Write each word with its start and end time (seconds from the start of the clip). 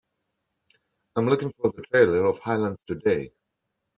I'm 1.15 1.27
looking 1.27 1.51
for 1.51 1.71
the 1.71 1.83
trailer 1.83 2.25
of 2.25 2.39
Highlands 2.39 2.79
Today 2.87 3.31